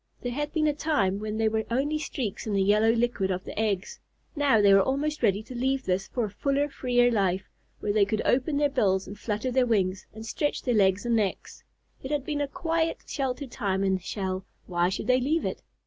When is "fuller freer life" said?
6.31-7.47